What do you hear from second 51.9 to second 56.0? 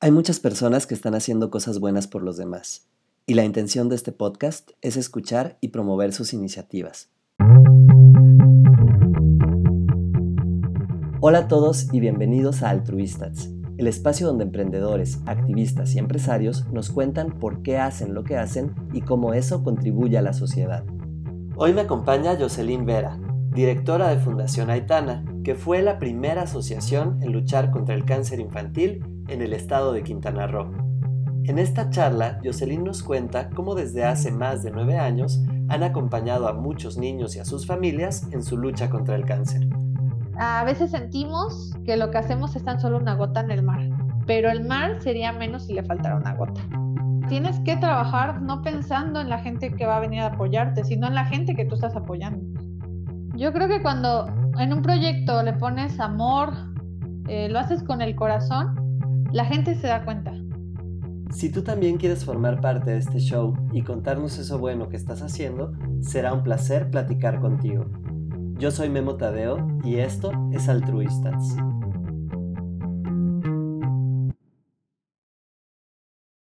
apoyando. Yo creo que cuando en un proyecto le pones